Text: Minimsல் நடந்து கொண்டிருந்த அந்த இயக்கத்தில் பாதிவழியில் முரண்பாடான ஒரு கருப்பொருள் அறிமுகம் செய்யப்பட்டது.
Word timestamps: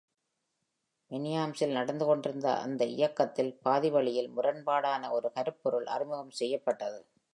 Minimsல் 1.11 1.71
நடந்து 1.71 2.05
கொண்டிருந்த 2.05 2.53
அந்த 2.53 2.85
இயக்கத்தில் 2.85 3.59
பாதிவழியில் 3.65 4.31
முரண்பாடான 4.35 5.11
ஒரு 5.11 5.31
கருப்பொருள் 5.31 5.85
அறிமுகம் 5.85 6.29
செய்யப்பட்டது. 6.29 6.99